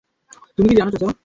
তুমি 0.55 0.67
কি 0.69 0.75
জানো, 0.75 0.89
চাচা? 0.93 1.11